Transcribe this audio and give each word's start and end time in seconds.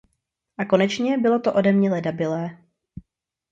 A 0.57 0.65
konečně, 0.65 1.17
bylo 1.17 1.39
to 1.39 1.53
ode 1.53 1.71
mě 1.71 1.89
ledabylé. 1.91 2.57